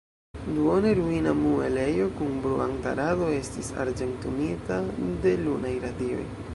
Duone 0.53 0.93
ruina 0.99 1.33
muelejo 1.41 2.07
kun 2.17 2.33
bruanta 2.47 2.97
rado 3.03 3.31
estis 3.37 3.73
arĝentumita 3.85 4.83
de 5.27 5.39
lunaj 5.47 5.81
radioj. 5.89 6.25